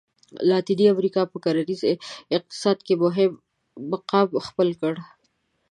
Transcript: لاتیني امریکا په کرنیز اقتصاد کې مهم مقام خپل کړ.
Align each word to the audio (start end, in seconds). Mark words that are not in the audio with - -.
لاتیني 0.49 0.85
امریکا 0.93 1.21
په 1.31 1.37
کرنیز 1.43 1.81
اقتصاد 2.37 2.77
کې 2.87 2.93
مهم 3.03 3.31
مقام 3.91 4.29
خپل 4.47 4.69
کړ. 4.81 4.93